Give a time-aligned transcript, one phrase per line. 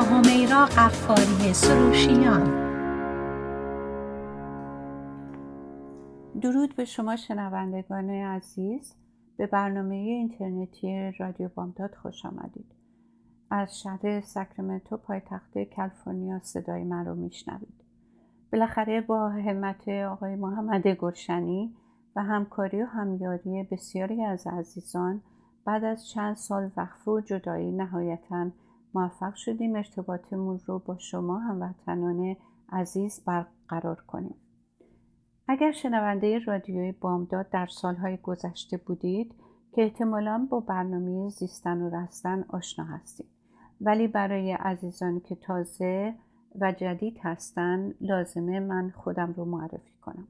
[0.00, 2.70] همیرا قفاری سروشیان.
[6.40, 8.94] درود به شما شنوندگان عزیز.
[9.36, 12.72] به برنامه اینترنتی رادیو بامداد خوش آمدید.
[13.50, 17.84] از شهر ساکرامنتو پایتخت کالیفرنیا صدای من رو میشنوید.
[18.52, 21.74] بالاخره با همت آقای محمد گلشنی
[22.16, 25.20] و همکاری و همیاری بسیاری از عزیزان
[25.64, 28.50] بعد از چند سال وقفه و جدایی نهایتا
[28.94, 32.36] موفق شدیم ارتباطمون رو با شما هموطنان
[32.72, 34.34] عزیز برقرار کنیم.
[35.48, 39.34] اگر شنونده رادیوی بامداد در سالهای گذشته بودید
[39.72, 43.26] که احتمالا با برنامه زیستن و رستن آشنا هستید.
[43.80, 46.14] ولی برای عزیزانی که تازه
[46.60, 50.28] و جدید هستن لازمه من خودم رو معرفی کنم.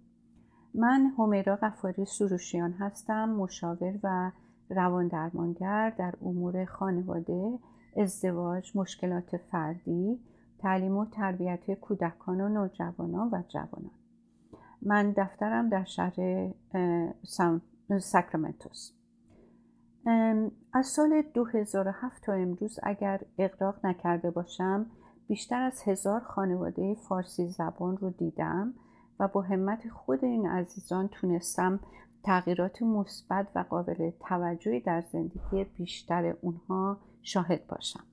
[0.74, 4.30] من همیرا قفاری سروشیان هستم مشاور و
[4.70, 7.59] روان درمانگر در امور خانواده
[7.96, 10.21] ازدواج مشکلات فردی
[10.59, 13.91] تعلیم و تربیت کودکان و نوجوانان و جوانان.
[14.83, 16.49] من دفترم در شهر
[17.99, 18.93] ساکرامنتوس.
[20.73, 24.87] از سال 2007 تا امروز اگر اقراق نکرده باشم
[25.29, 28.74] بیشتر از هزار خانواده فارسی زبان رو دیدم
[29.21, 31.80] و با همت خود این عزیزان تونستم
[32.24, 38.04] تغییرات مثبت و قابل توجهی در زندگی بیشتر اونها شاهد باشم.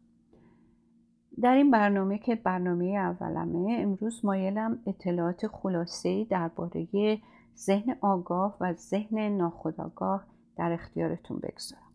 [1.41, 7.19] در این برنامه که برنامه اولمه امروز مایلم اطلاعات خلاصه‌ای درباره
[7.57, 10.27] ذهن آگاه و ذهن ناخودآگاه
[10.57, 11.91] در اختیارتون بگذارم.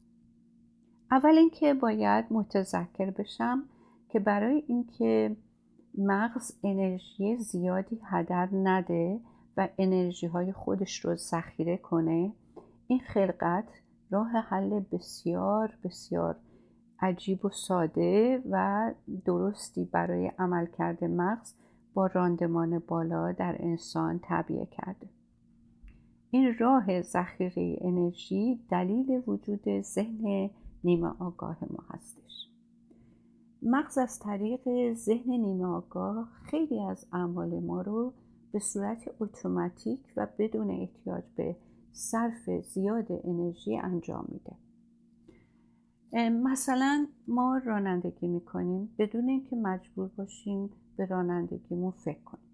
[1.10, 3.64] اول اینکه باید متذکر بشم
[4.08, 5.36] که برای اینکه
[5.98, 9.20] مغز انرژی زیادی هدر نده
[9.56, 12.32] و انرژی های خودش رو ذخیره کنه
[12.86, 13.64] این خلقت
[14.10, 16.36] راه حل بسیار بسیار
[17.02, 21.54] عجیب و ساده و درستی برای عملکرد مغز
[21.94, 25.08] با راندمان بالا در انسان طبیعه کرده.
[26.30, 30.50] این راه ذخیره انرژی دلیل وجود ذهن
[30.84, 32.48] نیمه آگاه ما هستش.
[33.62, 38.12] مغز از طریق ذهن نیمه آگاه خیلی از اعمال ما رو
[38.52, 41.56] به صورت اتوماتیک و بدون احتیاج به
[41.92, 44.56] صرف زیاد انرژی انجام میده.
[46.14, 48.94] مثلا ما رانندگی می‌کنیم.
[48.98, 52.44] بدون اینکه مجبور باشیم به رانندگیمون فکر کنیم.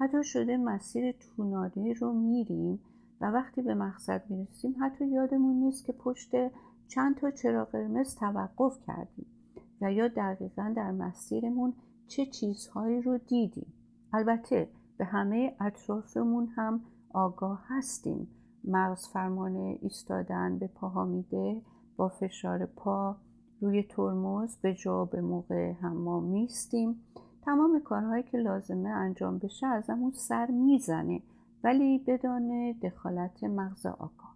[0.00, 2.78] حتی شده مسیر توناری رو میریم
[3.20, 6.30] و وقتی به مقصد می‌رسیم حتی یادمون نیست که پشت
[6.88, 9.26] چند تا چراغ قرمز توقف کردیم
[9.80, 11.72] و یا دقیقا در مسیرمون
[12.06, 13.72] چه چیزهایی رو دیدیم.
[14.12, 18.28] البته به همه اطرافمون هم آگاه هستیم.
[18.64, 21.62] مغز فرمان ایستادن به پاها میده
[21.96, 23.16] با فشار پا
[23.60, 27.00] روی ترمز به جا به موقع حمام میستیم
[27.42, 31.22] تمام کارهایی که لازمه انجام بشه ازمون سر می‌زنه
[31.64, 34.34] ولی بدان دخالت مغز آگاه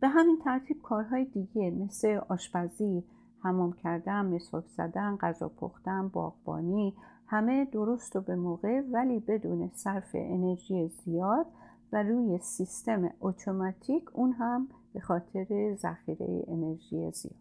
[0.00, 3.04] به همین ترتیب کارهای دیگه مثل آشپزی
[3.42, 6.94] حمام کردن مسواک زدن غذا پختن باغبانی
[7.26, 11.46] همه درست و به موقع ولی بدون صرف انرژی زیاد
[11.92, 17.34] و روی سیستم اتوماتیک اون هم به خاطر ذخیره انرژی زیاد.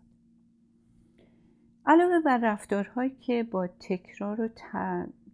[1.86, 4.50] علاوه بر رفتارهایی که با تکرار و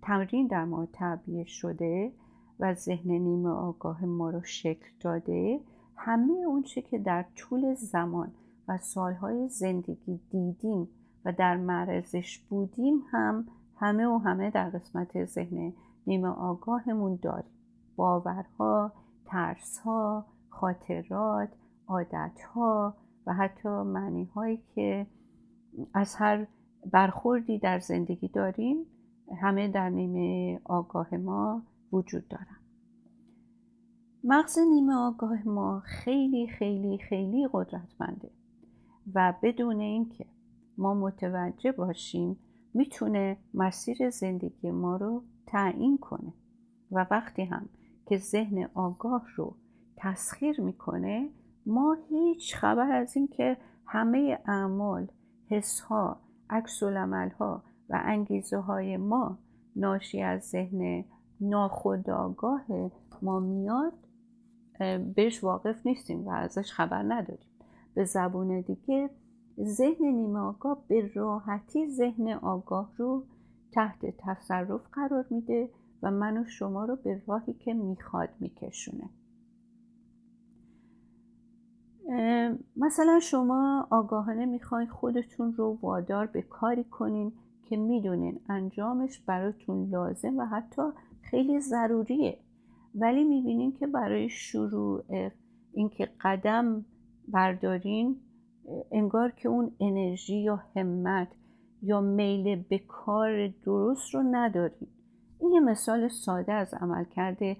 [0.01, 2.11] تمرین در ما تعبیه شده
[2.59, 5.59] و ذهن نیمه آگاه ما رو شکل داده
[5.95, 8.31] همه اونچه که در طول زمان
[8.67, 10.87] و سالهای زندگی دیدیم
[11.25, 13.47] و در معرضش بودیم هم
[13.77, 15.73] همه و همه در قسمت ذهن
[16.07, 17.51] نیمه آگاهمون داریم.
[17.95, 18.91] باورها،
[19.25, 21.49] ترسها، خاطرات،
[21.87, 25.07] عادتها و حتی معنی هایی که
[25.93, 26.47] از هر
[26.91, 28.77] برخوردی در زندگی داریم
[29.41, 31.61] همه در نیمه آگاه ما
[31.91, 32.57] وجود دارن.
[34.23, 38.31] مغز نیمه آگاه ما خیلی خیلی خیلی قدرتمنده
[39.13, 40.25] و بدون اینکه
[40.77, 42.37] ما متوجه باشیم
[42.73, 46.33] می‌تونه مسیر زندگی ما رو تعیین کنه
[46.91, 47.69] و وقتی هم
[48.05, 49.55] که ذهن آگاه رو
[49.97, 51.29] تسخیر می‌کنه
[51.67, 55.07] ما هیچ خبر از این که همه اعمال
[55.49, 56.17] حسها
[57.39, 59.37] ها و انگیزه های ما
[59.75, 61.05] ناشی از ذهن
[61.41, 62.65] ناخودآگاه
[63.21, 63.93] ما میاد
[65.15, 67.49] بهش واقف نیستیم و ازش خبر نداریم.
[67.93, 69.09] به زبون دیگه
[69.63, 73.23] ذهن نیمه آگاه به راحتی ذهن آگاه رو
[73.71, 75.69] تحت تصرف قرار میده
[76.03, 79.09] و من و شما رو به راهی که می‌خواد میکشونه.
[82.77, 87.31] مثلا شما آگاهانه می‌خواین خودتون رو وادار به کاری کنین
[87.63, 90.81] که می‌دونین انجامش براتون لازم و حتی
[91.21, 92.39] خیلی ضروریه.
[92.95, 95.03] ولی می‌بینین که برای شروع
[95.73, 96.85] اینکه قدم
[97.27, 98.15] بردارین
[98.91, 101.27] انگار که اون انرژی یا همت
[101.81, 104.87] یا میل به کار درست رو ندارین.
[105.39, 107.57] این یه مثال ساده از عمل کرده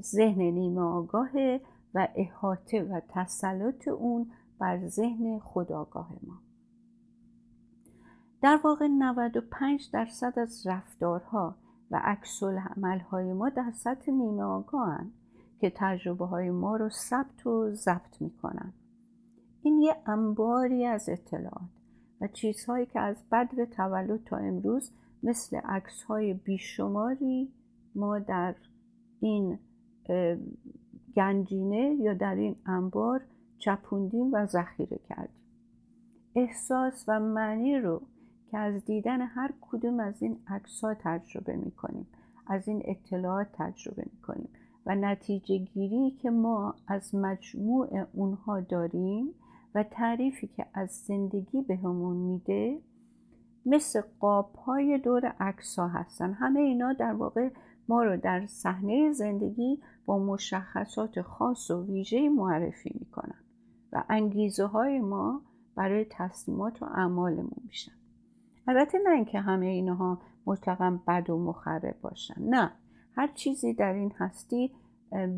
[0.00, 1.60] ذهن نیمه آگاهه.
[1.96, 6.40] و احاطه و تسلط اون بر ذهن خداگاه ما.
[8.42, 11.56] در واقع 95 درصد از رفتارها
[11.90, 12.42] و عکس
[13.10, 15.10] های ما در سطح نیمه آگاهن
[15.60, 18.72] که تجربه های ما رو ثبت و ضبط می‌کنن.
[19.62, 21.70] این یه انباری از اطلاعات
[22.20, 24.90] و چیزهایی که از بدو تولد تا امروز
[25.22, 27.52] مثل عکس های بیشماری
[27.94, 28.54] ما در
[29.20, 29.58] این
[31.16, 33.20] گنجینه یا در این انبار
[33.58, 35.42] چپوندیم و ذخیره کردیم.
[36.34, 38.02] احساس و معنی رو
[38.50, 42.06] که از دیدن هر کدوم از این عکس ها تجربه می کنیم
[42.46, 44.48] از این اطلاعات تجربه می کنیم
[44.86, 49.34] و نتیجه گیری که ما از مجموع اونها داریم
[49.74, 52.80] و تعریفی که از زندگی بهمون میده
[53.66, 56.32] مثل قاب های دور عکس ها هستن.
[56.32, 57.48] همه اینا در واقع
[57.88, 63.44] ما رو در صحنه زندگی با مشخصات خاص و ویژه معرفی می‌کنن
[63.92, 65.42] و انگیزه های ما
[65.76, 67.92] برای تصمیمات و اعمالمون میشن.
[68.68, 72.42] البته نه اینکه همه اینها مطلقا بد و مخرب باشن.
[72.42, 72.72] نه
[73.16, 74.70] هر چیزی در این هستی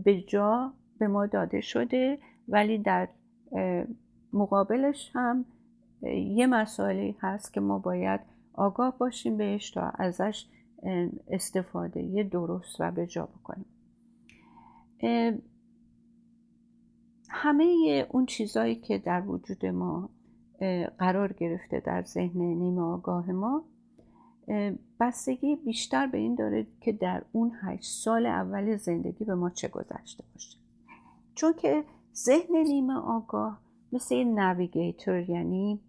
[0.05, 2.19] به جا به ما داده شده
[2.49, 3.09] ولی در
[4.33, 5.45] مقابلش هم
[6.13, 8.21] یه مسائلی هست که ما باید
[8.55, 10.47] آگاه باشیم بهش تا ازش
[11.29, 13.67] استفاده یه درست و به جا بکنیم.
[17.29, 17.65] همه
[18.11, 20.11] اون چیزهایی که در وجود ما
[20.99, 23.65] قرار گرفته در ذهن نیمه آگاه ما
[25.01, 29.69] بستگی بیشتر به این داره که در اون هشت سال اول زندگی به ما چه
[29.69, 30.59] گذشته باشه.
[31.35, 31.85] چون که
[32.15, 33.61] ذهن نیمه آگاه
[33.93, 35.81] مثل این نویگیتور یعنی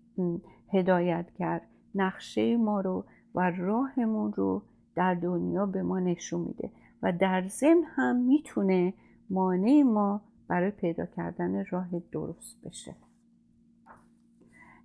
[0.74, 1.62] هدایتگر
[1.96, 4.62] نقشه ما رو و راهمون رو
[4.96, 6.72] در دنیا به ما نشون میده
[7.04, 8.94] و در ذهن هم می‌تونه
[9.30, 12.96] مانع ما برای پیدا کردن راه درست بشه.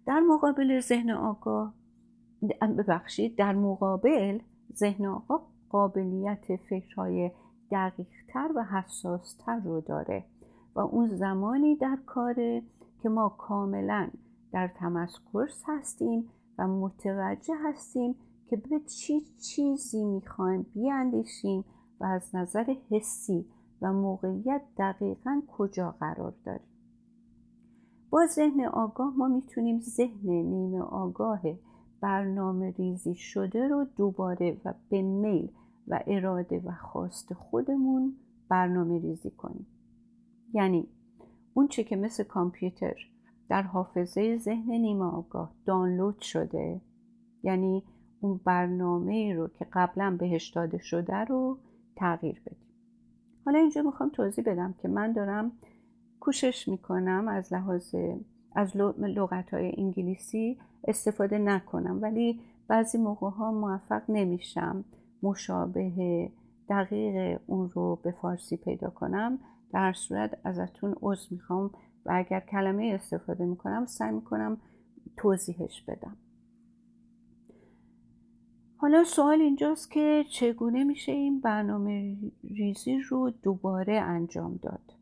[0.07, 1.75] در مقابل ذهن آگاه
[2.61, 4.39] ببخشید در مقابل
[4.75, 7.31] ذهن آگاه قابلیت فکرهای
[7.71, 10.25] دقیقتر و حساستر رو داره
[10.75, 12.63] و اون زمانی در کاره
[13.03, 14.09] که ما کاملا
[14.53, 16.29] در تمسکرس هستیم
[16.59, 18.15] و متوجه هستیم
[18.47, 21.65] که به چی چیزی می‌خوایم بیاندیشیم
[22.01, 23.47] و از نظر حسی
[23.83, 26.69] و موقعیت دقیقا کجا قرار داریم.
[28.11, 31.41] با ذهن آگاه ما می‌تونیم ذهن نیمه آگاه
[32.01, 35.49] برنامه ریزی شده رو دوباره و به میل
[35.89, 38.17] و اراده و خواست خودمون
[38.49, 39.67] برنامه ریزی کنیم.
[40.53, 40.89] یعنی
[41.55, 42.95] اون چه که مثل کامپیوتر
[43.49, 46.81] در حافظه ذهن نیمه آگاه دانلود شده
[47.43, 47.83] یعنی
[48.25, 51.59] اون برنامه رو که قبلا بهش داده شده رو
[51.97, 52.69] تغییر بدیم.
[53.45, 55.53] حالا اینجا می‌خوام توضیح بدم که من دارم
[56.21, 57.95] کوشش می‌کنم از لحاظ
[58.55, 64.85] از لغت های انگلیسی استفاده نکنم ولی بعضی موقع ها موفق نمیشم
[65.23, 66.31] مشابه
[66.69, 69.39] دقیق اون رو به فارسی پیدا کنم.
[69.73, 71.71] در صورت ازتون عضو می‌خوام
[72.07, 74.57] و اگر کلمه استفاده می‌کنم سعی می‌کنم
[75.17, 76.17] توضیحش بدم.
[78.77, 82.17] حالا سوال اینجاست که چگونه میشه این برنامه
[82.51, 84.95] ریزی رو دوباره انجام داد؟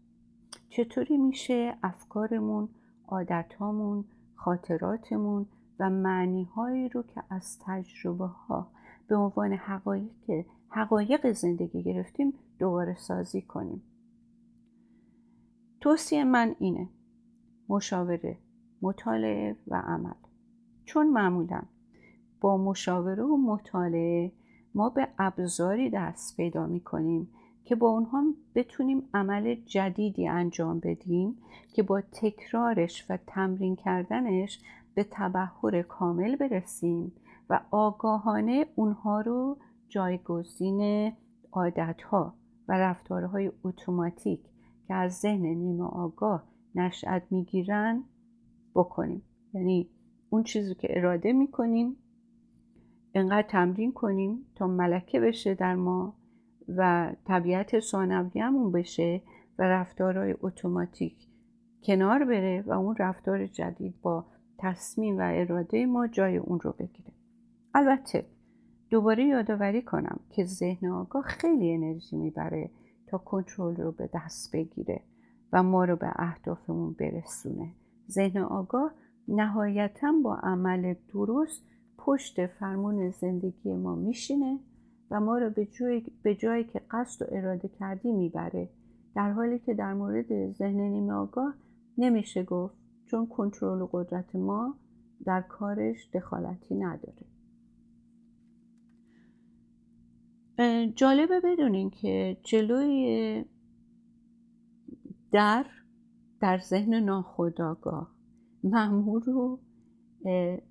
[0.71, 2.69] چطوری میشه افکارمون
[3.09, 5.47] عادتهامون خاطراتمون
[5.79, 8.71] و معنیهایی رو که از تجربه ها
[9.09, 13.83] به عنوان حقایق حقایق زندگی گرفتیم دوباره سازی کنیم؟
[15.81, 16.89] توصیه من اینه
[17.69, 18.39] مشاوره
[18.83, 20.15] مطالعه و عمل.
[20.85, 21.63] چون معمولا
[22.43, 24.33] با مشاوره و مطالعه
[24.75, 27.29] ما به ابزاری دست پیدا می کنیم
[27.65, 31.37] که با اونها بتونیم عمل جدیدی انجام بدیم
[31.73, 34.61] که با تکرارش و تمرین کردنش
[34.95, 37.13] به تبهر کامل برسیم
[37.51, 39.59] و آگاهانه اونها رو
[39.89, 41.13] جایگزین
[41.53, 42.35] عادتها
[42.69, 44.41] و رفتارهای اتوماتیک
[44.89, 46.45] که از ذهن نیمه آگاه
[46.75, 48.05] نشأت می‌گیرن
[48.75, 49.23] بکنیم.
[49.55, 49.91] یعنی
[50.31, 51.97] اون چیزی که اراده می‌کنیم
[53.15, 56.15] انقدر تمرین کنیم تا ملکه بشه در ما
[56.69, 59.23] و طبیعت ثانویه‌مون بشه
[59.59, 61.27] و رفتارهای اتوماتیک
[61.85, 64.27] کنار بره و اون رفتار جدید با
[64.59, 67.13] تصمیم و اراده ما جای اون رو بگیره.
[67.75, 68.27] البته
[68.91, 72.71] دوباره یادآوری کنم که ذهن آگاه خیلی انرژی می‌بره
[73.07, 75.01] تا کنترل رو به دست بگیره
[75.53, 77.73] و ما رو به اهدافمون برسونه.
[78.11, 78.95] ذهن آگاه
[79.29, 81.63] نهایتا با عمل درست
[82.05, 84.59] پشت فرمون زندگی ما میشینه
[85.11, 88.69] و ما رو به جایی, به جایی که قصد و اراده کردی می‌بره.
[89.15, 91.55] در حالی که در مورد ذهن نیمه آگاه
[91.99, 92.75] نمیشه گفت
[93.07, 94.75] چون کنترل و قدرت ما
[95.25, 97.27] در کارش دخالتی نداره.
[100.95, 103.45] جالبه بدونین که جلوی
[105.33, 105.67] در
[106.41, 108.15] در ذهن ناخودآگاه
[108.65, 109.59] مأمور رو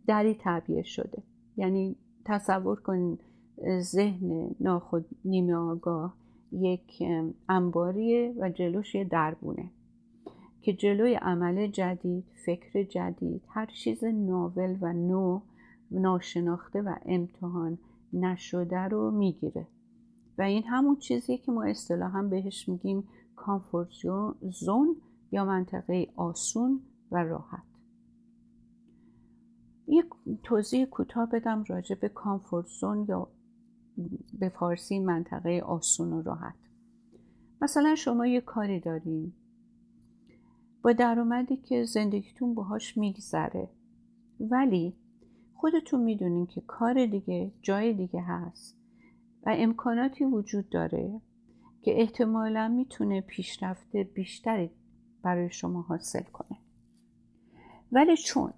[0.07, 1.23] دری تعبیه شده.
[1.57, 3.19] یعنی تصور کنین
[3.79, 6.13] ذهن ناخود نیمه آگاه
[6.51, 7.03] یک
[7.49, 9.69] انباریه و جلوش یه دربونه
[10.61, 15.41] که جلوی عمل جدید فکر جدید هر چیز ناول و نو
[15.91, 17.77] ناشناخته و امتحان
[18.13, 19.67] نشده رو می‌گیره.
[20.37, 23.03] و این همون چیزیه که ما اصطلاحا بهش میگیم
[23.35, 23.89] کامفورت
[24.41, 24.95] زون
[25.31, 26.81] یا منطقه آسون
[27.11, 27.70] و راحت.
[29.91, 30.05] یک
[30.43, 33.27] توضیح کوتاه بدم راجع به کامفورت زون یا
[34.39, 36.55] به فارسی منطقه آسون و راحت.
[37.61, 39.33] مثلا شما یه کاری دارین.
[40.81, 43.69] با درآمدی که زندگیتون باهاش میگذره.
[44.39, 44.95] ولی
[45.53, 48.77] خودتون می‌دونین که کار دیگه جای دیگه هست
[49.45, 51.21] و امکاناتی وجود داره
[51.81, 54.71] که احتمالا می‌تونه پیشرفته بیشتری
[55.23, 56.57] برای شما حاصل کنه.
[57.91, 58.53] ولی چون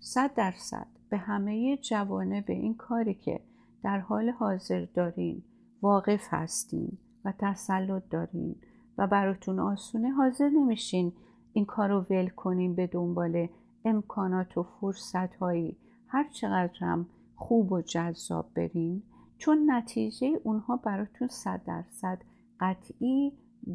[0.00, 3.40] صد درصد به همه جوانه به این کاری که
[3.82, 5.42] در حال حاضر دارین
[5.82, 8.56] واقف هستین و تسلط دارین
[8.98, 11.12] و براتون آسونه حاضر نمیشین
[11.52, 13.48] این کار رو ول کنین به دنبال
[13.84, 15.76] امکانات و فرصت هایی
[16.08, 19.02] هر چقدر هم خوب و جذاب برین
[19.38, 22.18] چون نتیجه اونها براتون صد درصد
[22.60, 23.32] قطعی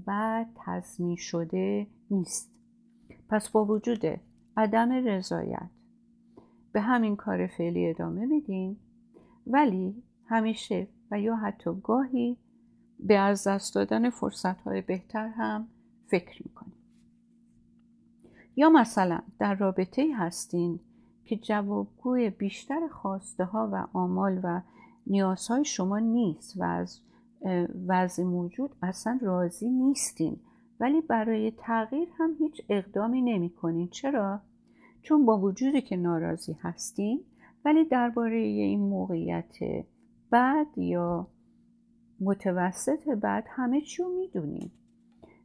[0.07, 2.51] و تضمین شده نیست.
[3.29, 4.05] پس با وجود
[4.57, 5.69] عدم رضایت
[6.75, 8.77] به همین کار فعلی ادامه میدین
[9.47, 12.37] ولی همیشه و یا حتی گاهی
[12.99, 15.67] به از دست دادن فرصت های بهتر هم
[16.07, 16.73] فکر می‌کنیم
[18.55, 20.79] یا مثلا در رابطه هستین
[21.25, 24.61] که جوابگوی بیشتر خواسته ها و آمال و
[25.07, 26.99] نیازهای شما نیست و از
[27.87, 30.39] وضع موجود اصلا راضی نیستین
[30.79, 33.87] ولی برای تغییر هم هیچ اقدامی نمی کنین.
[33.87, 34.41] چرا؟
[35.05, 37.23] چون با وجودی که ناراضی هستین
[37.65, 39.55] ولی درباره این موقعیت
[40.29, 41.27] بعد یا
[42.19, 44.71] متوسط بعد همه چی رو می‌دونین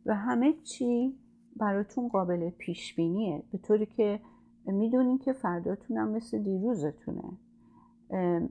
[0.07, 1.14] و همه چی
[1.57, 4.21] براتون قابل پیش بینیه به طوری که
[4.67, 7.33] می‌دونین که فرداتون هم مثل دیروزتونه.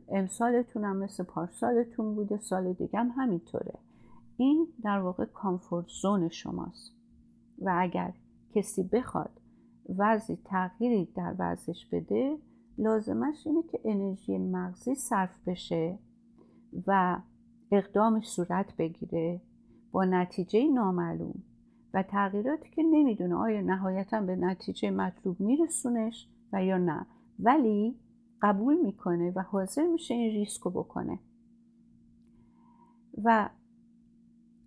[0.10, 3.74] امسالتون هم مثل پارسالتون بوده سال دیگه هم همینطوره.
[4.38, 6.92] این در واقع کامفورت زون شماست.
[7.62, 8.14] و اگر
[8.56, 9.39] کسی بخواد
[9.98, 12.38] وضعی تغییری در وضعش بده
[12.78, 16.00] لازمش اینه که انرژی مغزی صرف بشه
[16.88, 17.18] و
[17.72, 19.42] اقدام صورت بگیره
[19.92, 21.44] با نتیجه نامعلوم
[21.94, 27.06] و تغییراتی که نمی‌دونه آیا نهایتا به نتیجه مطلوب میرسونش و یا نه.
[27.40, 27.96] ولی
[28.42, 31.20] قبول می‌کنه و حاضر میشه این ریسکو بکنه.
[33.24, 33.50] و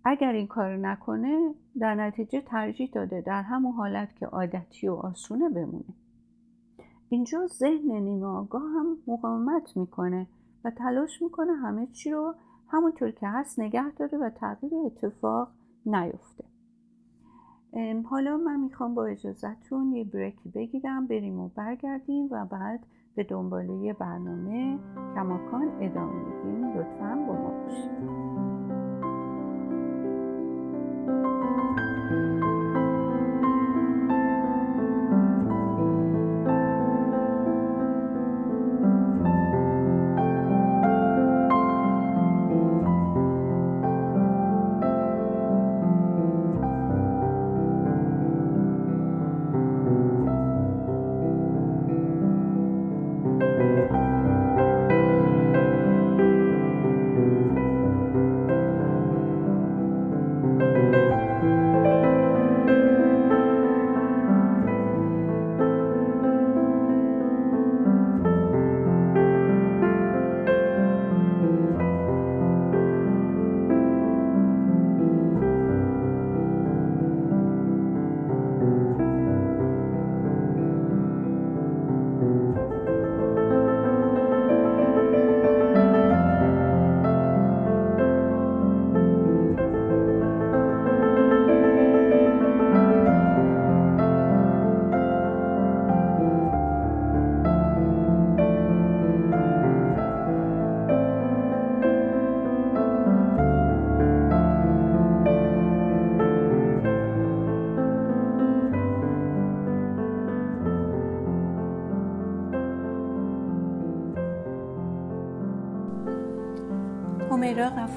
[0.05, 5.49] اگر این کار نکنه در نتیجه ترجیح داده در همون حالت که عادتی و آسونه
[5.49, 5.93] بمونه.
[7.09, 10.27] اینجا ذهن نیمه آگاه هم مقاومت می‌کنه
[10.65, 12.35] و تلاش می‌کنه همه چی رو
[12.67, 15.47] همونطور که هست نگه داره و تغییر اتفاق
[15.85, 16.43] نیفته.
[18.09, 23.93] حالا من می‌خوام با اجازتون یه بریکی بگیرم بریم و برگردیم و بعد به دنباله
[23.93, 24.79] برنامه
[25.15, 26.77] کماکان ادامه میدیم.
[26.77, 28.22] لطفا با ما باشید.
[31.05, 31.82] thank you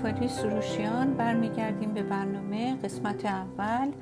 [0.06, 3.92] همیرا غفاری سروشیان برمیگردیم به برنامه قسمت اول.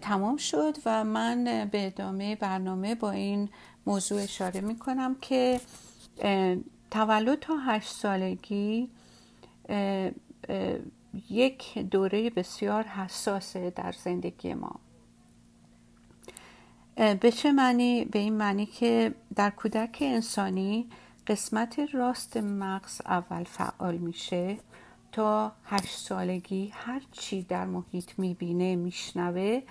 [0.00, 3.48] تمام شد و من به ادامه برنامه با این
[3.86, 5.60] موضوع اشاره می کنم که
[6.90, 8.90] تولد تا هشت سالگی
[11.30, 14.80] یک دوره بسیار حساسه در زندگی ما.
[16.96, 20.88] به چه معنی؟ به این معنی که در کودک انسانی
[21.26, 24.58] قسمت راست مغز اول فعال میشه.
[25.16, 29.62] تا هشت سالگی هر چی در محیط می‌بینه میشنوه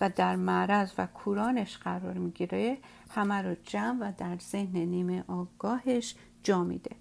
[0.00, 2.78] و در معرض و کورانش قرار می‌گیره
[3.10, 6.96] همه رو جمع و در ذهن نیمه آگاهش جا میده.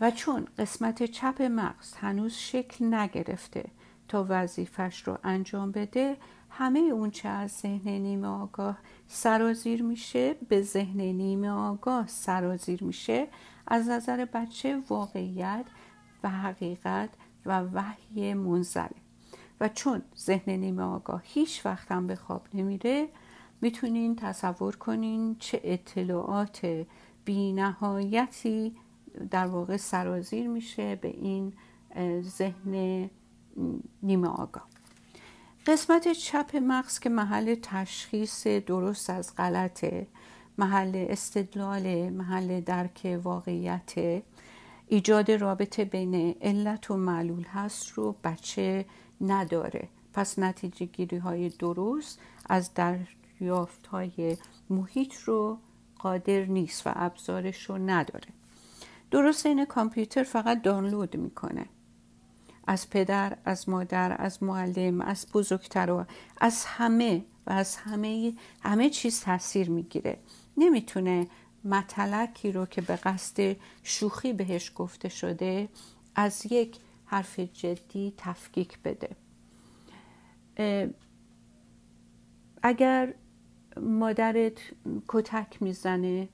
[0.00, 3.64] و چون قسمت چپ مغز هنوز شکل نگرفته
[4.08, 6.16] تا وظیفش رو انجام بده
[6.50, 8.78] همه اون چه از ذهن نیمه آگاه
[9.08, 13.28] سرازیر میشه به ذهن نیمه آگاه سرازیر میشه
[13.66, 15.64] از نظر بچه واقعیت
[16.24, 17.10] و حقیقت
[17.46, 18.90] و وحی منزله
[19.60, 23.08] و چون ذهن نیمه آگاه هیچ هم به خواب نمیره
[23.60, 26.86] می‌تونین تصور کنین چه اطلاعات
[27.24, 28.76] بی نهایتی
[29.30, 31.52] در واقع سرازیر میشه به این
[32.22, 33.10] ذهن
[34.02, 34.66] نیمه آگاه.
[35.66, 40.06] قسمت چپ مغز که محل تشخیص درست از غلطه
[40.58, 44.22] محل استدلال محل درک واقعیت
[44.92, 48.84] ایجاد رابطه بین علت و معلول هست رو بچه
[49.20, 49.88] نداره.
[50.12, 54.36] پس نتیجه گیری های درست از دریافت های
[54.70, 55.58] محیط رو
[55.98, 58.28] قادر نیست و ابزارش رو نداره.
[59.10, 61.66] درست این کامپیوتر فقط دانلود می‌کنه.
[62.66, 66.06] از پدر از مادر از معلم از بزرگتر
[66.40, 70.18] از همه و از همه همه چیز تاثیر می‌گیره.
[70.56, 71.26] نمی‌تونه
[71.64, 75.68] مطلقی رو که به قصد شوخی بهش گفته شده
[76.14, 79.16] از یک حرف جدی تفکیک بده.
[82.62, 83.14] اگر
[83.76, 84.58] مادرت
[85.08, 86.28] کتک می‌زنه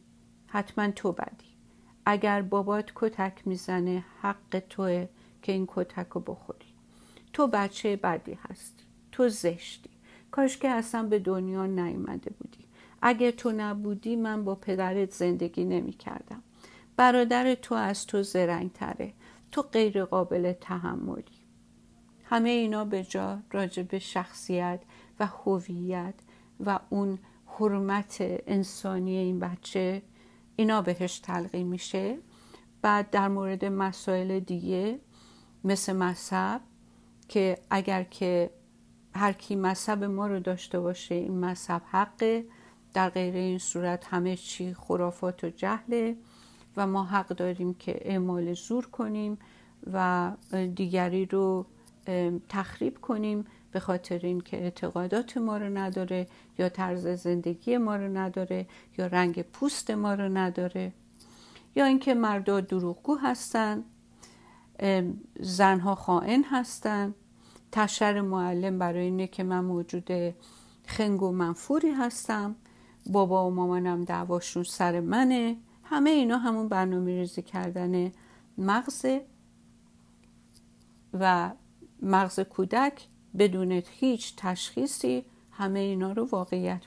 [0.46, 1.46] حتما تو بدی
[2.06, 5.08] اگر بابات کتک می‌زنه حق توه
[5.42, 6.66] که این کتک رو بخوری.
[7.32, 8.84] تو بچه بدی هستی.
[9.12, 9.90] تو زشتی.
[10.30, 12.65] کاش که اصلا به دنیا نیومده بودی.
[13.08, 16.42] اگر تو نبودی من با پدرت زندگی نمی کردم
[16.96, 19.12] برادر تو از تو زرنگ تره
[19.52, 21.24] تو غیر قابل تحملی.
[22.24, 24.80] همه اینا به جا راجع به شخصیت
[25.20, 26.14] و هویت
[26.66, 28.16] و اون حرمت
[28.46, 30.02] انسانی این بچه
[30.56, 32.18] اینا بهش تلقی میشه.
[32.82, 34.98] بعد در مورد مسائل دیگه
[35.64, 36.60] مثل مذهب
[37.28, 38.50] که اگر که
[39.14, 42.44] هر کی مذهب ما رو داشته باشه این مذهب حقه.
[42.96, 46.16] در غیر این صورت همه چی خرافات و جهله
[46.76, 49.38] و ما حق داریم که اعمال زور کنیم
[49.92, 50.32] و
[50.74, 51.66] دیگری رو
[52.48, 56.26] تخریب کنیم به خاطر اینکه اعتقادات ما رو نداره
[56.58, 58.66] یا طرز زندگی ما رو نداره
[58.98, 60.92] یا رنگ پوست ما رو نداره
[61.74, 63.84] یا اینکه مردا دروغگو هستن
[65.40, 67.14] زنها خائن هستن.
[67.72, 70.10] تشر معلم برای اینه که من موجود
[70.86, 72.56] خنگ و منفوری هستم.
[73.06, 75.56] بابا و مامانم دعواشون سر منه.
[75.84, 78.12] همه اینا همون برنامه ریزی کردن
[78.58, 79.06] مغز
[81.12, 81.50] و
[82.02, 86.82] مغز کودک بدون هیچ تشخیصی همه اینا رو واقعیت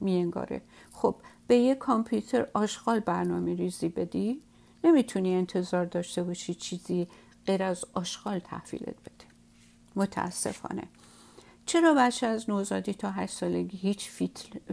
[0.00, 0.62] میانگاره.
[0.92, 1.16] خب
[1.46, 4.42] به یه کامپیوتر آشغال برنامه ریزی بدی
[4.84, 7.08] نمی‌تونی انتظار داشته باشی چیزی
[7.46, 9.24] غیر از آشغال تحویلت بده.
[9.96, 10.88] متاسفانه.
[11.68, 14.10] چرا بچه از نوزادی تا هشت سالگی هیچ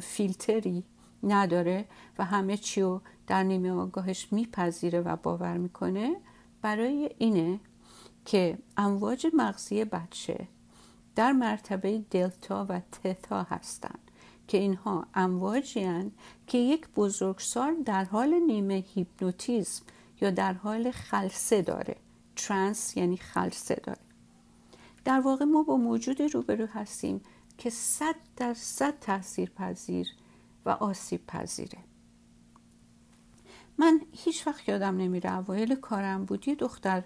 [0.01, 0.83] فیلتری
[1.23, 1.85] نداره
[2.17, 6.15] و همه چی رو در نیمه آگاهش میپذیره و باور می‌کنه؟
[6.61, 7.59] برای اینه
[8.25, 10.47] که امواج مغزی بچه
[11.15, 14.11] در مرتبه دلتا و تتا هستند
[14.47, 16.11] که اینها امواجی
[16.47, 19.83] که یک بزرگسال در حال نیمه هیپنوتیزم
[20.21, 21.95] یا در حال خلصه داره.
[22.35, 24.04] ترانس یعنی خلصه داره.
[25.05, 27.21] در واقع ما با موجود روبرو هستیم
[27.57, 30.07] که صد در صد تاثیر پذیر
[30.65, 31.77] و آسیب پذیره
[33.77, 37.03] من هیچ وقت یادم نمیره اوایل کارم بود یه دختر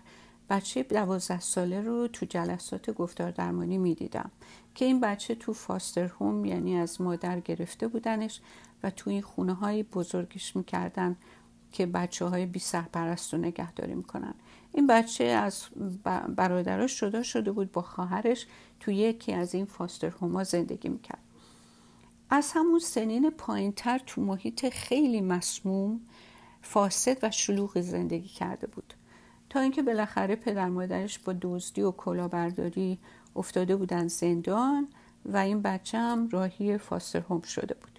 [0.50, 4.32] بچه دوازده ساله رو تو جلسات گفتار درمانی می‌دیدم
[4.76, 8.42] که این بچه تو فاستر هوم یعنی از مادر گرفته بودنش
[8.84, 11.18] و تو این خونه های بزرگش می‌کردن
[11.72, 14.34] که بچه های بی سرپرست رو نگهداری می‌کنن.
[14.74, 15.64] این بچه از
[16.36, 18.46] برادراش جدا شده بود با خواهرش
[18.80, 21.20] تو یکی از این فاستر هوما زندگی می‌کرد.
[22.30, 26.00] از همون سنین پایینتر تو محیط خیلی مسموم
[26.62, 28.94] فاسد و شلوغ زندگی کرده بود.
[29.50, 33.00] تا اینکه بالاخره پدر مادرش با دزدی و کلاهبرداری
[33.36, 34.88] افتاده بودن زندان
[35.26, 37.99] و این بچه هم راهی فاستر هوم شده بود.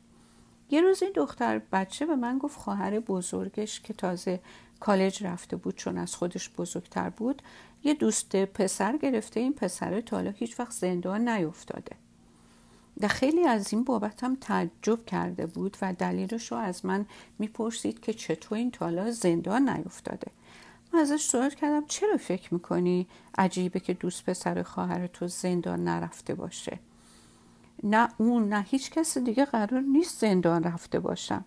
[0.70, 4.40] یه روز این دختر بچه به من گفت خواهر بزرگش که تازه
[4.80, 7.42] کالج رفته بود چون از خودش بزرگتر بود
[7.84, 11.96] یه دوست پسر گرفته این پسر تا حالا هیچ وقت زندان نیفتاده.
[13.00, 17.06] و خیلی از این بابت هم تعجب کرده بود و دلیلش رو از من
[17.38, 20.30] می‌پرسید که چطور این تالا زندان نیفتاده.
[20.92, 23.06] من ازش سوال کردم چرا فکر می‌کنی
[23.38, 26.78] عجیبه که دوست پسر خواهر تو زندان نرفته باشه؟
[27.84, 31.44] نه اون نه هیچ کس دیگه قرار نیست زندان رفته باشن.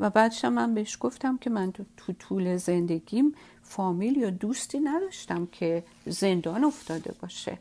[0.00, 5.84] و بعدش من بهش گفتم که من تو طول زندگیم فامیل یا دوستی نداشتم که
[6.06, 7.58] زندان افتاده باشه.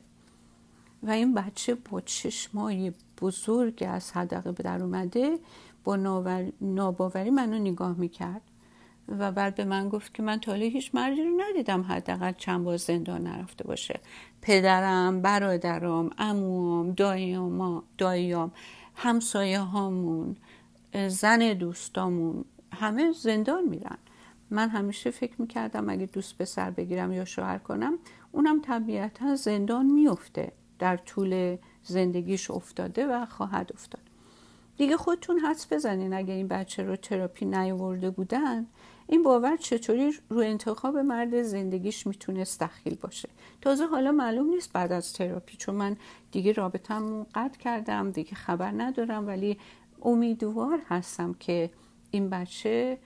[1.04, 5.40] و این بچه با چشمای بزرگ از حدقه به در اومده
[5.84, 5.96] با
[6.62, 8.42] ناباوری منو نگاه می‌کرد.
[9.08, 12.78] و بعد به من گفت که من تا هیچ مردی رو ندیدم حداقل چند بار
[12.78, 14.00] زندان نرفته باشه.
[14.42, 18.52] پدرم برادرم عموام داییام داییام
[18.96, 20.36] همسایه هامون
[21.08, 23.98] زن دوستامون همه زندان میرن.
[24.50, 27.98] من همیشه فکر می‌کردم اگه دوست به سر بگیرم یا شوهر کنم
[28.32, 34.02] اونم طبیعتا زندان میفته در طول زندگیش افتاده و خواهد افتاد.
[34.78, 38.68] دیگه خودتون حدس بزنین اگه این بچه رو تراپی نیاورده بودن.
[39.10, 43.30] این باور چطوری رو انتخاب مرد زندگیش می‌تونست دخیل باشه؟
[43.62, 45.98] تازه حالا معلوم نیست بعد از تراپی چون من
[46.32, 49.58] دیگه رابطم قطع کردم دیگه خبر ندارم ولی
[50.02, 51.70] امیدوار هستم که
[52.12, 52.98] این بچه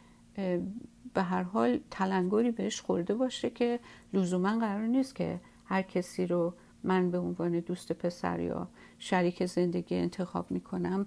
[1.13, 3.79] به هر حال تلنگری بهش خورده باشه که
[4.13, 8.67] لزوما قرار نیست که هر کسی رو من به عنوان دوست پسر یا
[8.99, 11.05] شریک زندگی انتخاب می‌کنم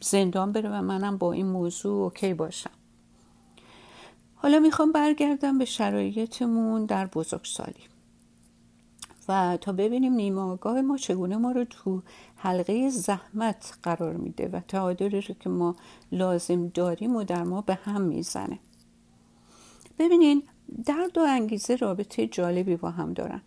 [0.00, 2.70] زندان بره و منم با این موضوع اوکی باشم.
[4.42, 7.84] حالا می‌خوام برگردم به شرایطمون در بزرگسالی.
[9.28, 12.02] و تا ببینیم نیمه آگاه ما چگونه ما رو تو
[12.36, 15.76] حلقه زحمت قرار میده و تعادلی رو که ما
[16.12, 18.58] لازم داریم و در ما به هم می‌زنه.
[19.98, 20.42] ببینین
[20.84, 23.42] درد و انگیزه رابطه جالبی با هم دارن.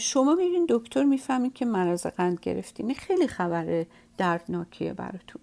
[0.00, 3.86] شما میرین دکتر می‌فهمید که مرض قند گرفتین خیلی خبر
[4.18, 5.42] دردناکیه براتون.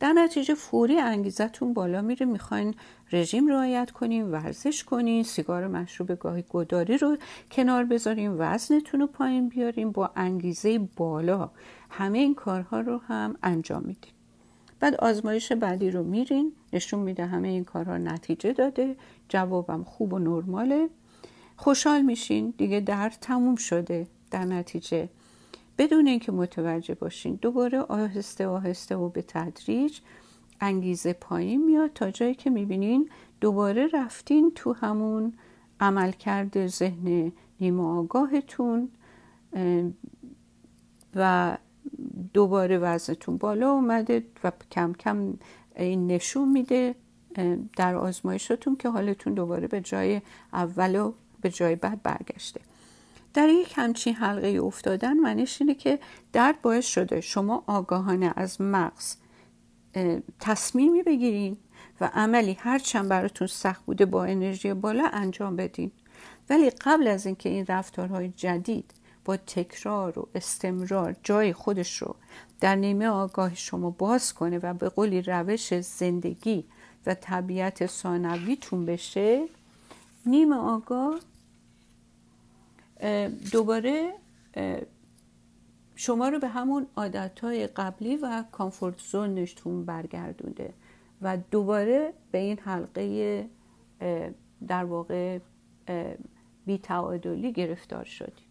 [0.00, 2.74] در نتیجه فوری انگیزتون بالا میره می‌خواین
[3.12, 7.16] رژیم رعایت کنین ورزش کنین سیگار مشروب گاهی گداری رو
[7.50, 11.50] کنار بذارین وزنتون رو پایین بیارین با انگیزه بالا
[11.90, 14.12] همه این کارها رو هم انجام میدین.
[14.80, 18.96] بعد آزمایش بعدی رو میرین نشون میده همه این کارها نتیجه داده
[19.28, 20.88] جوابم خوب و نرماله.
[21.56, 25.08] خوشحال میشین دیگه درد تموم شده در نتیجه.
[25.80, 30.00] بدون اینکه متوجه باشین دوباره آهسته آهسته و به تدریج
[30.60, 35.34] انگیزه پایین میاد تا جایی که می‌بینین دوباره رفتین تو همون
[35.80, 38.88] عملکرد ذهن نیمه آگاهتون
[41.14, 41.56] و
[42.34, 45.34] دوباره وزنتون بالا اومده و کم کم
[45.76, 46.94] این نشون میده
[47.76, 50.20] در آزمایشتون که حالتون دوباره به جای
[50.52, 52.60] اول و به جای بعد برگشته.
[53.34, 55.98] در یک همچین حلقه افتادن معنیش اینه که
[56.32, 59.16] درد باعث شده شما آگاهانه از مغز
[60.40, 61.56] تصمیمی بگیرین
[62.00, 65.90] و عملی هرچند براتون سخت بوده با انرژی بالا انجام بدین.
[66.50, 72.16] ولی قبل از اینکه این رفتارهای جدید با تکرار و استمرار جای خودش رو
[72.60, 76.64] در نیمه آگاه شما باز کنه و به قولی روش زندگی
[77.06, 79.46] و طبیعت ثانویتون بشه
[80.26, 81.20] نیمه آگاه
[83.52, 84.12] دوباره
[85.94, 90.74] شما رو به همون عادتهای قبلی و کامفورت زونشتون برگردونده
[91.22, 93.46] و دوباره به این حلقه
[94.68, 95.38] در واقع
[96.66, 98.46] بیتعادلی گرفتار شدیم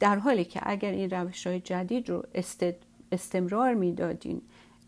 [0.00, 2.22] در حالی که اگر این روش های جدید رو
[3.12, 4.42] استمرار می‌دادین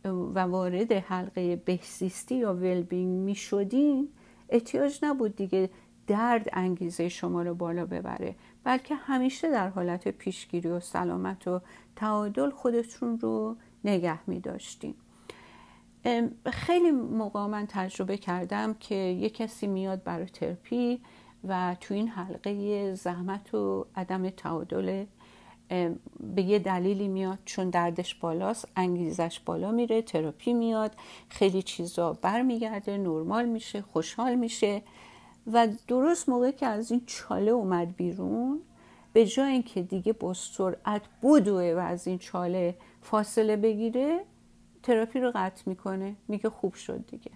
[0.04, 4.09] و وارد حلقه بهسیستی یا ولبینگ می شدین
[4.48, 5.70] احتیاج نبود دیگه
[6.11, 11.61] درد انگیزه شما رو بالا ببره بلکه همیشه در حالت پیشگیری و سلامت و
[11.96, 14.94] تعادل خودتون رو نگه می داشتین.
[16.53, 21.01] خیلی موقع من تجربه کردم که یه کسی میاد برای ترپی
[21.49, 25.05] و تو این حلقه زحمت و عدم تعادل
[26.35, 30.92] به یه دلیلی میاد چون دردش بالاست انگیزش بالا میره تراپی میاد
[31.29, 34.83] خیلی چیزا برمیگرده نرمال میشه خوشحال میشه.
[35.46, 38.61] و درست موقع که از این چاله اومد بیرون
[39.12, 44.20] به جای اینکه دیگه با سرعت بدوه و از این چاله فاصله بگیره
[44.83, 46.16] تراپی رو قطع می‌کنه.
[46.29, 47.31] میگه خوب شد دیگه.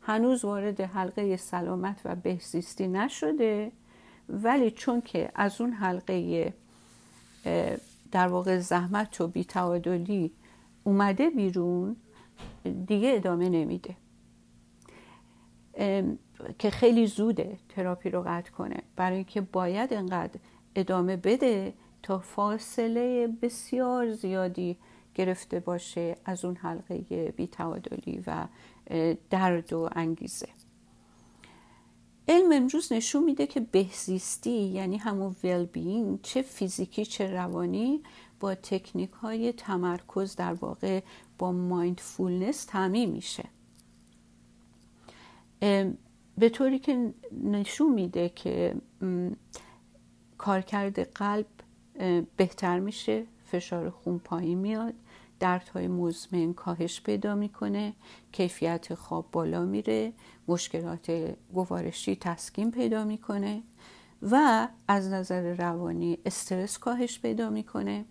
[0.00, 3.72] هنوز وارد حلقه سلامت و بهزیستی نشده
[4.28, 6.52] ولی چون که از اون حلقه
[8.12, 10.32] در واقع زحمت و بیتعادلی
[10.84, 11.96] اومده بیرون
[12.86, 13.96] دیگه ادامه نمیده.
[16.58, 18.82] که خیلی زوده تراپی رو قطع کنه.
[18.96, 20.40] برای اینکه باید انقدر
[20.74, 24.78] ادامه بده تا فاصله بسیار زیادی
[25.14, 26.98] گرفته باشه از اون حلقه
[27.36, 28.46] بیتعادلی و
[29.30, 30.48] درد و انگیزه.
[32.28, 38.02] علم امروز نشون میده که بهزیستی یعنی همون ویل چه فیزیکی چه روانی
[38.40, 41.00] با تکنیک های تمرکز در واقع
[41.38, 43.44] با مایندفولنس تعمین میشه.
[46.38, 47.14] به طوری که
[47.44, 48.74] نشون میده که
[50.38, 51.46] کارکرد قلب
[52.36, 54.94] بهتر میشه فشار خون پایین میاد
[55.40, 57.92] دردهای مزمن کاهش پیدا می‌کنه
[58.32, 60.12] کیفیت خواب بالا میره
[60.48, 63.62] مشکلات گوارشی تسکین پیدا می‌کنه
[64.22, 68.04] و از نظر روانی استرس کاهش پیدا می‌کنه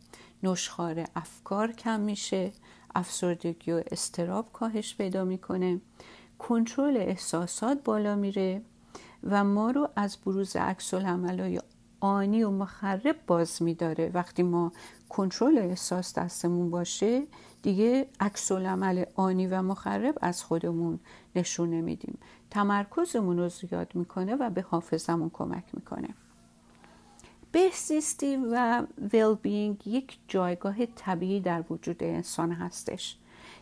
[0.43, 2.51] نشخار افکار کم میشه
[2.95, 5.81] افسردگی و استراب کاهش پیدا می‌کنه.
[6.47, 8.61] کنترل احساسات بالا میره
[9.23, 11.61] و ما رو از بروز عکس العملای
[11.99, 14.11] آنی و مخرب باز میداره.
[14.13, 14.71] وقتی ما
[15.09, 17.23] کنترل احساس دستمون باشه
[17.63, 20.99] دیگه عکس العمل آنی و مخرب از خودمون
[21.35, 22.17] نشون نمیدیم
[22.49, 26.09] تمرکزمون رو زیاد می‌کنه و به حافظمون کمک می‌کنه.
[27.51, 33.17] بهزیستی و ویل بینگ یک جایگاه طبیعی در وجود انسان هستش.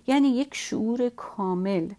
[0.07, 1.89] یعنی یک شعور کامل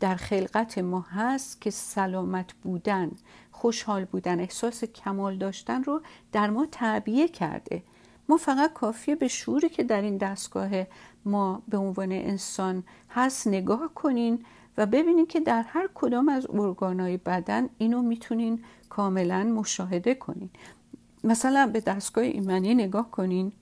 [0.00, 3.10] در خلقت ما هست که سلامت بودن
[3.50, 6.02] خوشحال بودن احساس کمال داشتن رو
[6.32, 7.82] در ما تعبیه کرده.
[8.28, 10.70] ما فقط کافیه به شعوری که در این دستگاه
[11.24, 14.44] ما به عنوان انسان هست نگاه کنین
[14.76, 20.50] و ببینین که در هر کدام از ارگانهای بدن اینو می‌تونین کاملا مشاهده کنین.
[21.24, 23.52] مثلا به دستگاه ایمنی نگاه کنین.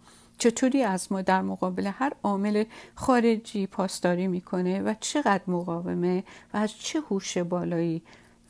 [0.40, 6.24] چطوری از ما در مقابل هر عامل خارجی پاسداری می‌کنه و چقدر مقاومه
[6.55, 8.03] و از چه هوش بالایی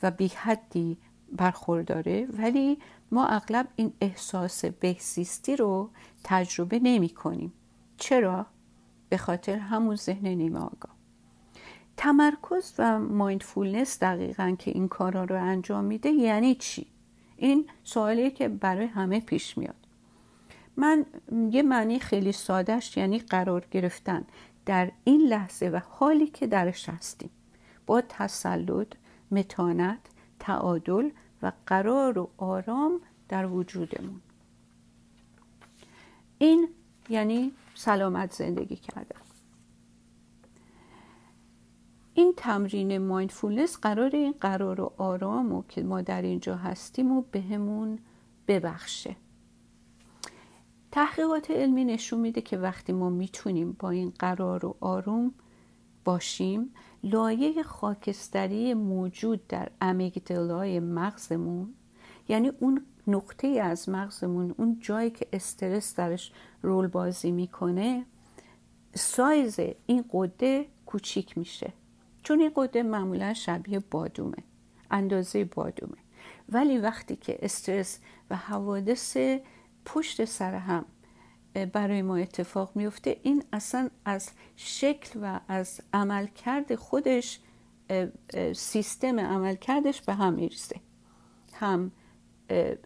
[0.03, 0.97] و بی حدی
[1.31, 2.77] برخورداره ولی
[3.11, 5.89] ما اغلب این احساس بهزیستی رو
[6.23, 7.53] تجربه نمی کنیم
[7.97, 8.45] چرا؟
[9.09, 10.95] به خاطر همون ذهن نیمه آگاه
[11.97, 16.87] تمرکز و مایندفولنس دقیقا که این کارا رو انجام میده یعنی چی؟
[17.37, 19.80] این سوالیه که برای همه پیش میاد
[20.81, 21.05] من
[21.51, 24.23] یه معنی خیلی سادهش یعنی قرار گرفتن.
[24.65, 27.29] در این لحظه و حالی که درش هستیم.
[27.85, 28.87] با تسلط
[29.31, 29.99] متانت
[30.39, 31.09] تعادل
[31.41, 34.21] و قرار و آرام در وجودمون.
[36.37, 36.69] این
[37.09, 39.21] یعنی سلامت زندگی کردن.
[42.13, 47.21] این تمرین مایندفولنس قرار این قرار و آرام و که ما در اینجا هستیم و
[47.31, 47.99] بهمون
[48.47, 49.15] ببخشه.
[50.91, 55.33] تحقیقات علمی نشون میده که وقتی ما می‌تونیم با این قرار و آروم
[56.05, 56.73] باشیم
[57.03, 61.73] لایه خاکستری موجود در امیگدلای مغزمون
[62.29, 68.05] یعنی اون نقطه از مغزمون اون جایی که استرس درش رول بازی می‌کنه
[68.93, 71.73] سایز این قده کوچیک میشه.
[72.23, 74.43] چون این قده معمولا شبیه بادومه
[74.91, 75.97] اندازه بادومه.
[76.49, 77.99] ولی وقتی که استرس
[78.29, 79.17] و حوادث
[79.85, 80.85] پشت سر هم
[81.73, 83.19] برای ما اتفاق میفته.
[83.23, 87.39] این اصلا از شکل و از عملکرد خودش
[88.55, 90.75] سیستم عملکردش به هم می‌رسه
[91.53, 91.91] هم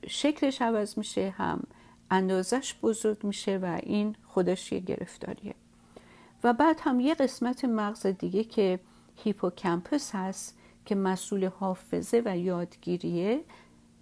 [0.07, 1.63] شکلش عوض میشه هم
[2.11, 5.55] اندازش بزرگ میشه و این خودش یه گرفتاریه.
[6.43, 8.79] و بعد هم یه قسمت مغز دیگه که
[9.15, 13.41] هیپوکمپس هست که مسئول حافظه و یادگیریه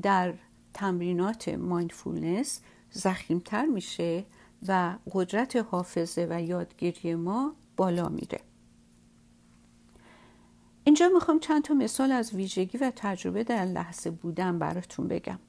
[0.01, 0.33] در
[0.73, 2.61] تمرینات مایندفولنس.
[2.93, 4.23] زخیمتر میشه
[4.67, 8.39] و قدرت حافظه و یادگیری ما بالا میره.
[10.83, 15.39] اینجا می‌خوام چند تا مثال از ویژگی و تجربه در لحظه بودن براتون بگم.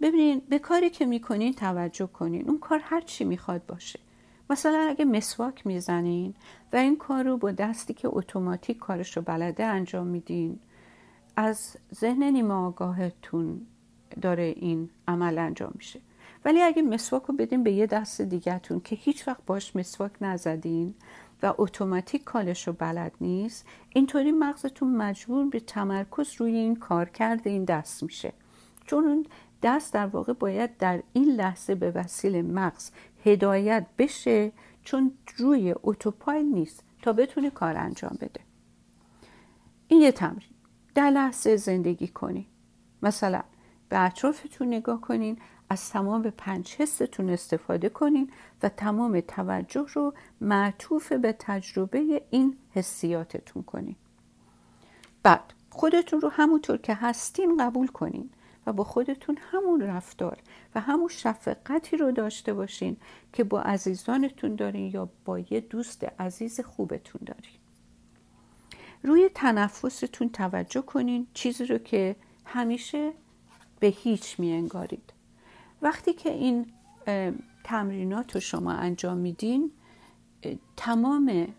[0.00, 2.48] ببینین به کاری که می‌کنین توجه کنین.
[2.48, 4.00] اون کار هر چی می‌خواد باشه.
[4.50, 6.34] مثلا اگه مسواک می‌زنین
[6.72, 10.58] و این کار رو با دستی که اتوماتیک کارش رو بلده انجام میدین
[11.36, 13.66] از ذهن نیمه آگاهتون
[14.20, 16.00] داره این عمل انجام میشه.
[16.44, 20.94] ولی اگه مسواک رو بدین به یه دست دیگهتون که هیچ وقت باش مسواک نزدین
[21.42, 27.50] و اتوماتیک کالش رو بلد نیست اینطوری مغزتون مجبور به تمرکز روی این کار کرده
[27.50, 28.32] این دست میشه.
[28.86, 29.26] چون
[29.62, 32.90] دست در واقع باید در این لحظه به وسیله مغز
[33.24, 34.52] هدایت بشه
[34.84, 38.40] چون روی اتوپایل نیست تا بتونه کار انجام بده.
[39.88, 40.50] این یه تمرین.
[40.94, 42.46] در لحظه زندگی کنین.
[43.02, 43.42] مثلا
[43.88, 45.38] به اطرافتون نگاه کنین.
[45.70, 48.30] از تمام پنج حستون استفاده کنین
[48.62, 53.96] و تمام توجه رو معطوف به تجربه این حسیاتتون کنین.
[55.22, 58.30] بعد خودتون رو همونطور که هستین قبول کنین
[58.66, 60.38] و با خودتون همون رفتار
[60.74, 62.96] و همون شفقتی رو داشته باشین
[63.32, 67.60] که با عزیزانتون دارین یا با یه دوست عزیز خوبتون دارین.
[69.02, 73.12] روی تنفستون توجه کنین چیزی رو که همیشه
[73.80, 75.12] به هیچ می انگارید
[75.82, 76.66] وقتی که این
[77.64, 79.72] تمرینات رو شما انجام میدین
[80.76, 81.54] تمام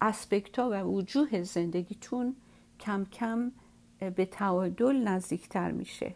[0.00, 2.36] اسپکت ها و وجوه زندگیتون
[2.80, 3.52] کم کم
[4.16, 6.14] به تعادل نزدیکتر میشه.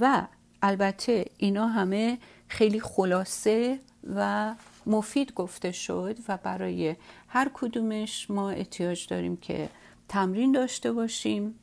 [0.00, 0.26] و
[0.62, 3.80] البته اینا همه خیلی خلاصه
[4.14, 4.54] و
[4.86, 6.96] مفید گفته شد و برای
[7.28, 9.68] هر کدومش ما احتیاج داریم که
[10.08, 11.54] تمرین داشته باشیم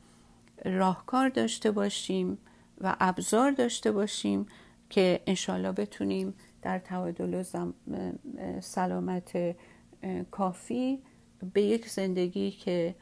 [0.64, 2.38] راهکار داشته باشیم
[2.80, 4.46] و ابزار داشته باشیم
[4.90, 7.72] که انشالله بتونیم در تعادل و
[8.60, 9.56] سلامت
[10.30, 10.98] کافی
[11.52, 12.94] به یک زندگی که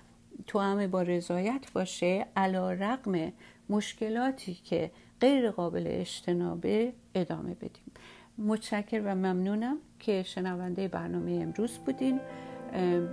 [0.47, 3.33] تو همه با رضایت باشه علا رقم
[3.69, 7.93] مشکلاتی که غیر قابل اجتنابه ادامه بدیم.
[8.38, 12.21] متشکر و ممنونم که شنونده برنامه امروز بودین.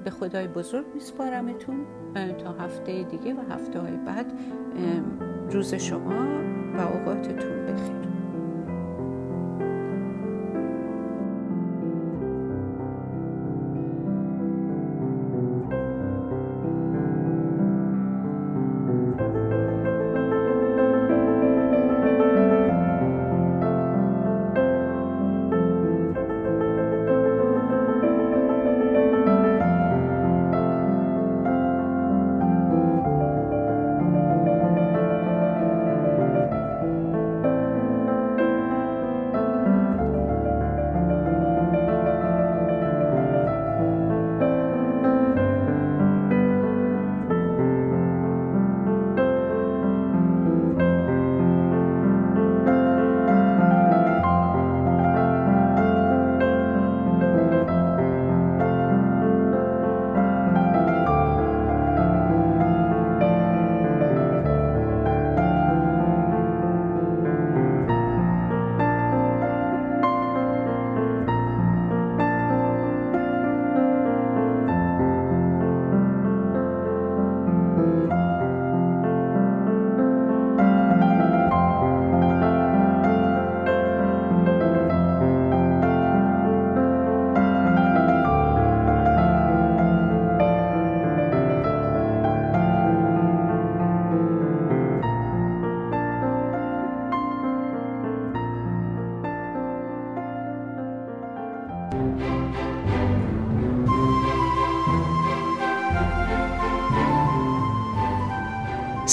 [0.03, 1.85] به خدای بزرگ میسپارمتون.
[2.13, 4.33] تا هفته دیگه و هفته های بعد
[5.51, 6.27] روز شما
[6.77, 8.04] و اوقاتتون بخیر.